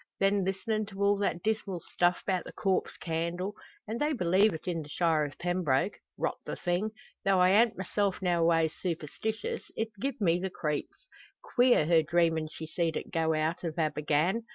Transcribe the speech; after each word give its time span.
Then 0.19 0.43
listenin' 0.43 0.87
to 0.87 1.03
all 1.03 1.15
that 1.17 1.43
dismal 1.43 1.79
stuff 1.79 2.23
'bout 2.25 2.45
the 2.45 2.51
corpse 2.53 2.97
candle. 2.97 3.53
An' 3.87 3.99
they 3.99 4.13
believe 4.13 4.51
it 4.51 4.67
in 4.67 4.81
the 4.81 4.89
shire 4.89 5.25
o' 5.25 5.31
Pembroke! 5.37 5.99
Rot 6.17 6.39
the 6.43 6.55
thing! 6.55 6.89
Tho' 7.23 7.37
I 7.39 7.49
an't 7.51 7.77
myself 7.77 8.19
noways 8.19 8.73
superstishus, 8.83 9.61
it 9.77 9.89
gi'ed 9.99 10.19
me 10.19 10.39
the 10.39 10.49
creeps. 10.49 11.07
Queer, 11.43 11.85
her 11.85 12.01
dreamin' 12.01 12.47
she 12.51 12.65
seed 12.65 12.97
it 12.97 13.11
go 13.13 13.35
out 13.35 13.63
o' 13.63 13.71
Abergann! 13.77 14.45